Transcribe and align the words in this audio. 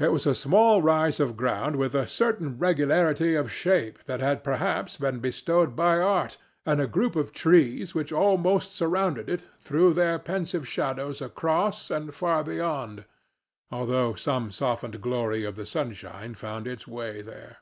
It 0.00 0.10
was 0.10 0.26
a 0.26 0.34
small 0.34 0.82
rise 0.82 1.20
of 1.20 1.36
ground 1.36 1.76
with 1.76 1.94
a 1.94 2.04
certain 2.04 2.58
regularity 2.58 3.36
of 3.36 3.52
shape 3.52 4.02
that 4.06 4.18
had 4.18 4.42
perhaps 4.42 4.96
been 4.96 5.20
bestowed 5.20 5.76
by 5.76 6.00
art, 6.00 6.38
and 6.66 6.80
a 6.80 6.88
group 6.88 7.14
of 7.14 7.30
trees 7.30 7.94
which 7.94 8.10
almost 8.10 8.72
surrounded 8.74 9.28
it 9.28 9.46
threw 9.60 9.92
their 9.94 10.18
pensive 10.18 10.66
shadows 10.66 11.20
across 11.20 11.88
and 11.88 12.12
far 12.12 12.42
beyond, 12.42 13.04
although 13.70 14.14
some 14.14 14.50
softened 14.50 15.00
glory 15.00 15.44
of 15.44 15.54
the 15.54 15.64
sunshine 15.66 16.34
found 16.34 16.66
its 16.66 16.88
way 16.88 17.22
there. 17.22 17.58